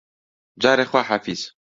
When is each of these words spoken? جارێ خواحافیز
جارێ 0.61 0.85
خواحافیز 0.91 1.41